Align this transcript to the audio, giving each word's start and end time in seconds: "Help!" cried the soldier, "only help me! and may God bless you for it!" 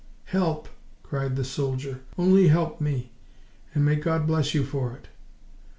"Help!" 0.25 0.67
cried 1.03 1.35
the 1.35 1.43
soldier, 1.43 1.99
"only 2.17 2.47
help 2.47 2.81
me! 2.81 3.11
and 3.75 3.85
may 3.85 3.97
God 3.97 4.25
bless 4.25 4.55
you 4.55 4.63
for 4.63 4.93
it!" 4.93 5.09